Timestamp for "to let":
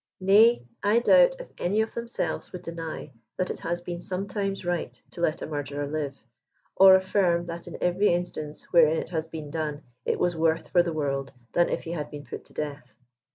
5.11-5.43